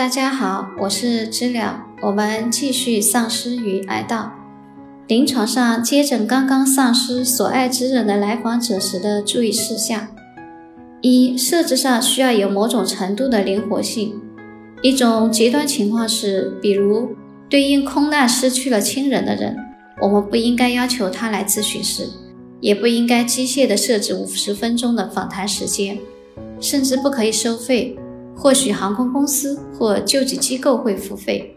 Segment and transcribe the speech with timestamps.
[0.00, 4.30] 大家好，我是知了，我们继续丧失与哀悼。
[5.06, 10.08] 临床上接诊刚刚丧失所爱之人的来访者时的注意事项：
[11.02, 14.18] 一、设置上需要有某种程度的灵活性。
[14.80, 17.14] 一种极端情况是，比如
[17.50, 19.54] 对应空难失去了亲人的人，
[20.00, 22.08] 我们不应该要求他来咨询室，
[22.62, 25.98] 也不应该机械地设置五十分钟的访谈时间，
[26.58, 27.98] 甚至不可以收费。
[28.40, 31.54] 或许航空公司或救济机构会付费。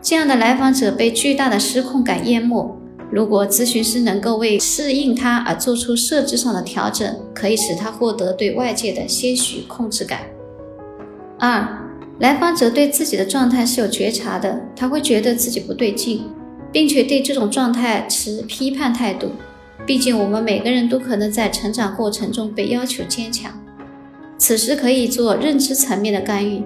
[0.00, 2.78] 这样的来访者被巨大的失控感淹没。
[3.10, 10.20] 如果咨询师能够为适应他而做出设置上的调整，可以使他获得对外界的些许控制感。
[11.40, 11.68] 二，
[12.20, 16.22] 来访者对自己的状态是有觉察的，他会觉得自己不对劲，
[16.70, 19.32] 并且对这种状态持批判态度。
[19.84, 23.52] 毕竟我们每个人都可能在成长过程中被要求坚强。
[24.42, 26.64] 此时可以做认知层面的干预，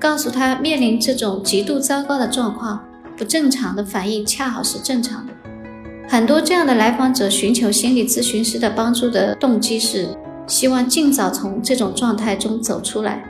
[0.00, 2.82] 告诉他面临这种极度糟糕的状况，
[3.18, 5.32] 不正常的反应恰好是正常的。
[6.08, 10.08] 很多这样的来访者寻求心理咨询师的帮助的动机是
[10.46, 13.22] 希望尽早从这种状态中走出来。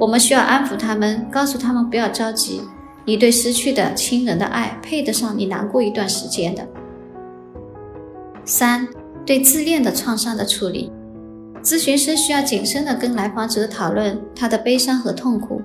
[0.00, 2.62] 我们需要安抚他们，告诉他们不要着急，
[3.04, 6.66] 你对失去的亲人的爱配得上你难过一段时间的。
[8.44, 8.88] 三，
[9.24, 10.90] 对自恋的创伤的处理。
[11.62, 15.60] 咨询师需要谨慎地跟来访者讨论他的悲伤和痛苦，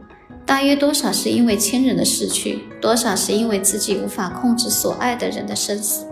[0.45, 6.05] 大约多少是因为亲人的逝去，多少是因为自己无法控制所爱的人的生死。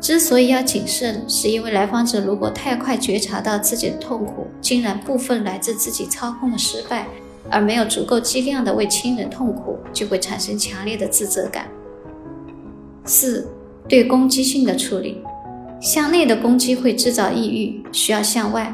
[0.00, 7.08] 之所以要谨慎，是因为来访者如果太快觉察到自己的痛苦，竟然部分来自自己操控的失败，
[7.50, 11.66] 而没有足够剂量的为亲人痛苦，就会产生强烈的自责感。
[13.04, 13.48] 四、
[13.88, 15.20] 对攻击性的处理，
[15.80, 18.72] 向内的攻击会制造抑郁，需要向外。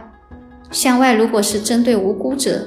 [0.74, 2.66] 向外，如果是针对无辜者，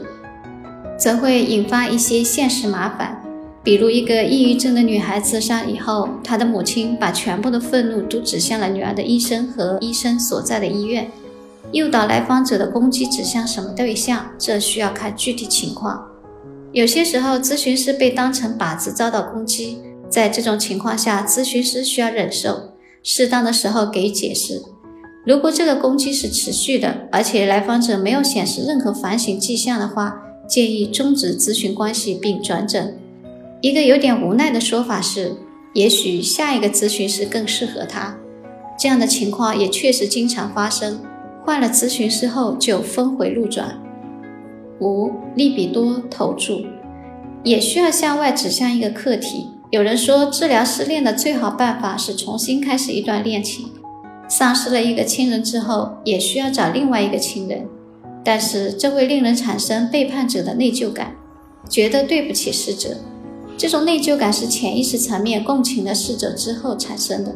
[0.97, 3.21] 则会引发一些现实麻烦，
[3.61, 11.11] 比如一个抑郁症的女孩自杀以后，她的母亲把全部的愤怒都指向了女儿的医生和医生所在的医院，
[11.73, 16.01] 诱导来访者的攻击指向什么对象，这需要看具体情况。
[16.71, 19.79] 有些时候，咨询师被当成靶子遭到攻击，
[20.09, 22.71] 在这种情况下，咨询师需要忍受，
[23.03, 24.63] 适当的时候给予解释。
[25.27, 32.97] 如果这个攻击是持续的，而且来访者没有显示任何反省迹象的话，建议终止咨询关系并转诊。
[33.59, 35.35] 一个有点无奈的说法是，
[35.73, 38.15] 也许下一个咨询师更适合他。
[38.79, 41.01] 这样的情况也确实经常发生，
[41.43, 43.77] 换了咨询师后就峰回路转。
[44.79, 46.61] 五利比多投注
[47.43, 49.49] 也需要向外指向一个客体。
[49.71, 53.71] 有人说，治疗失恋的最好办法是重新开始一段恋情。
[54.29, 57.65] 丧失了一个亲人之后，也需要找另外一个亲人，
[58.23, 61.15] 但是这会令人产生背叛者的内疚感，
[61.69, 62.89] 觉得对不起逝者。
[63.57, 67.33] 这种内疚感是潜意识层面共情了逝者之后产生的，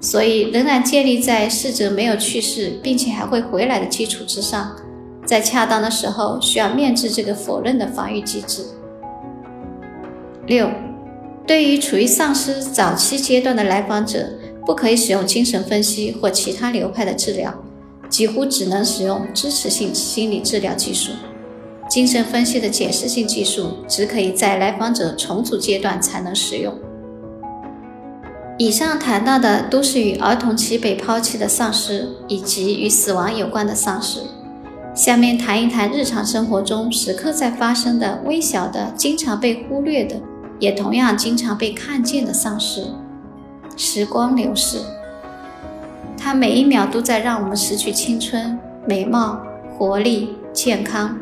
[0.00, 4.74] 所以仍然建立在逝者没有去世并且还会回来的基础之上，
[5.24, 8.64] 在恰当的时候需要面对这个否认的防御机制。
[10.46, 10.68] 六，
[11.46, 14.28] 对于处于丧失早期阶段的来访者。
[14.66, 17.54] 不可以使用精神分析或其他流派的治疗，
[18.10, 21.12] 几乎只能使用支持性心理治疗技术。
[21.88, 26.74] 精神分析的解释性技术只可以在来访者重组阶段才能使用。
[28.58, 34.20] 以上谈到的都是与儿童期被抛弃的丧失以及与死亡有关的丧失。
[34.94, 40.20] 下面谈一谈日常生活中时刻在发生的微小的、经常被忽略的，
[40.58, 42.86] 也同样经常被看见的丧失。
[43.76, 44.80] 时光流逝，
[46.16, 49.38] 它每一秒都在让我们失去青春、美貌、
[49.76, 51.18] 活力、健康，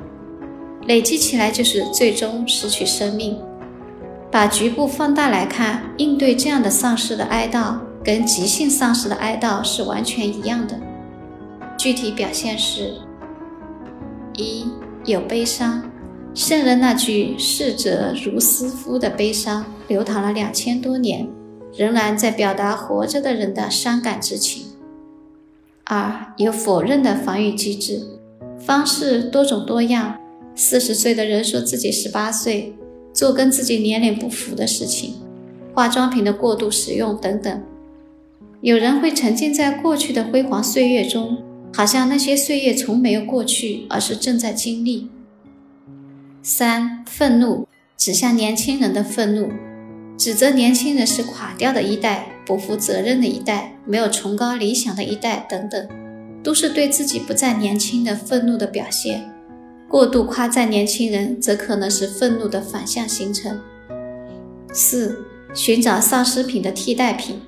[0.87, 3.37] 累积起来就是最终失去生命。
[4.31, 10.78] 把局部放大来看，应对这样的丧失的哀悼，跟急性丧失的哀悼是完全一样的。
[11.76, 12.94] 具体表现是：
[14.37, 14.66] 一
[15.04, 15.82] 有悲伤，
[16.34, 21.28] 圣人那句“逝者如斯夫”的悲伤，流淌了两千多年。
[21.76, 24.67] 仍然在表达活着的人的伤感之情。
[25.85, 28.00] 二有否认的防御机制，
[28.59, 30.19] 方式多种多样。
[30.55, 32.75] 四十岁的人说自己十八岁，
[33.12, 35.17] 做跟自己年龄不符的事情，
[35.75, 37.62] 化妆品的过度使用等等。
[38.61, 41.43] 有人会沉浸在过去的辉煌岁月中，
[41.75, 45.11] 好像那些岁月从没有过去，而是正在经历。
[46.41, 47.67] 三愤怒
[47.97, 49.50] 指向年轻人的愤怒。
[50.16, 55.88] 指责年轻人是垮掉的一代、不负责任的一代、没有崇高理想的一代等等，
[56.43, 59.31] 都是对自己不再年轻的愤怒的表现。
[59.88, 63.61] 过度夸赞年轻人，则可能是愤怒的反向形成。
[64.72, 67.40] 四、寻找丧失品的替代品。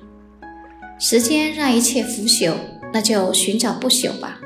[0.99, 2.53] 时间让一切腐朽，
[2.93, 4.39] 那就寻找不朽吧。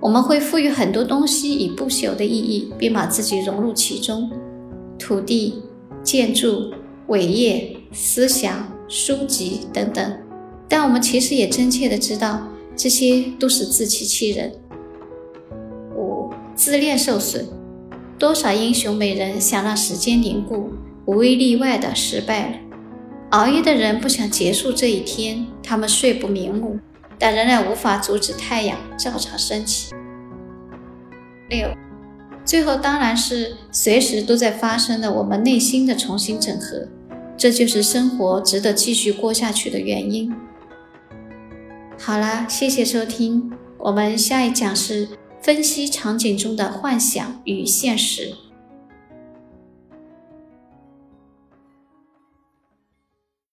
[0.00, 4.30] 我们会赋予很多东西以不朽的意义，并把自己融入其中：
[4.98, 5.62] 土地、
[6.02, 6.70] 建筑、
[7.08, 10.18] 伟业、思想、书籍等等。
[10.68, 14.52] 但我们其实也真切的知道，这些都是自欺欺人。
[15.94, 17.46] 五、自恋受损。
[18.18, 20.70] 多少英雄美人想让时间凝固，
[21.04, 22.56] 无一例外的失败了。
[23.30, 26.78] 熬夜的人不想结束这一天，他们睡不瞑目，
[27.18, 29.94] 但仍然无法阻止太阳照常升起。
[31.50, 31.68] 六，
[32.42, 36.88] 最后当然是随时都在发生的我们内心的重新整合，
[37.36, 40.32] 这就是生活值得继续过下去的原因。
[41.98, 45.08] 好了，谢谢收听，我们下一讲是。
[45.42, 48.34] 分析场景中的幻想与现实。